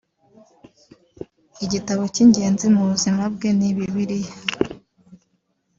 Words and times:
Igitabo 1.65 2.03
cy’ingenzi 2.13 2.65
mu 2.75 2.83
buzima 2.89 3.21
bwe 3.33 3.49
ni 3.57 3.69
Bibiliya 3.75 4.33